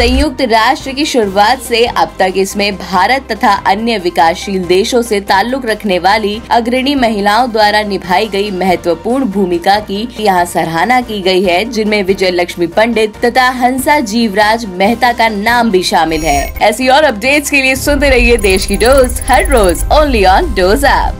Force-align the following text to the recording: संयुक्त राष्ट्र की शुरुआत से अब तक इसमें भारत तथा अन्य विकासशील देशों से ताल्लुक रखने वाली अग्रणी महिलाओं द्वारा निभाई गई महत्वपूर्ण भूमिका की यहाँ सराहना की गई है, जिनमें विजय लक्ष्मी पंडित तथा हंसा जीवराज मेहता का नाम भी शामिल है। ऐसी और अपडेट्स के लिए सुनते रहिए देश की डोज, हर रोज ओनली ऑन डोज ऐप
संयुक्त 0.00 0.40
राष्ट्र 0.42 0.92
की 0.92 1.04
शुरुआत 1.04 1.62
से 1.62 1.84
अब 1.86 2.12
तक 2.18 2.34
इसमें 2.36 2.76
भारत 2.76 3.26
तथा 3.32 3.52
अन्य 3.66 3.98
विकासशील 3.98 4.64
देशों 4.64 5.02
से 5.02 5.20
ताल्लुक 5.22 5.66
रखने 5.66 5.98
वाली 5.98 6.40
अग्रणी 6.50 6.94
महिलाओं 6.94 7.50
द्वारा 7.52 7.82
निभाई 7.82 8.28
गई 8.28 8.50
महत्वपूर्ण 8.52 9.24
भूमिका 9.26 9.78
की 9.80 10.08
यहाँ 10.20 10.44
सराहना 10.46 11.00
की 11.02 11.20
गई 11.22 11.42
है, 11.42 11.64
जिनमें 11.66 12.02
विजय 12.04 12.30
लक्ष्मी 12.30 12.66
पंडित 12.70 13.24
तथा 13.24 13.48
हंसा 13.60 14.00
जीवराज 14.08 14.64
मेहता 14.66 15.12
का 15.12 15.28
नाम 15.28 15.70
भी 15.70 15.82
शामिल 15.84 16.24
है। 16.24 16.42
ऐसी 16.62 16.88
और 16.88 17.04
अपडेट्स 17.04 17.50
के 17.50 17.62
लिए 17.62 17.76
सुनते 17.76 18.10
रहिए 18.10 18.36
देश 18.38 18.66
की 18.66 18.76
डोज, 18.78 19.20
हर 19.28 19.46
रोज 19.48 19.84
ओनली 19.92 20.24
ऑन 20.26 20.54
डोज 20.54 20.84
ऐप 20.86 21.19